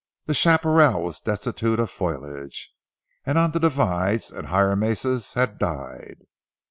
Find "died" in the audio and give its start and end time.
5.59-6.25